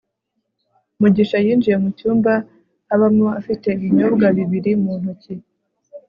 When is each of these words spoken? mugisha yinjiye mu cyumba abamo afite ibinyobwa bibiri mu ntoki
mugisha 0.99 1.37
yinjiye 1.45 1.75
mu 1.83 1.89
cyumba 1.97 2.33
abamo 2.93 3.27
afite 3.39 3.67
ibinyobwa 3.77 4.27
bibiri 4.37 4.71
mu 4.83 4.93
ntoki 5.01 5.33